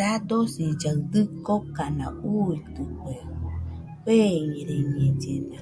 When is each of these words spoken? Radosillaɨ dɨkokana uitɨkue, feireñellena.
Radosillaɨ 0.00 0.94
dɨkokana 1.12 2.06
uitɨkue, 2.34 3.14
feireñellena. 4.02 5.58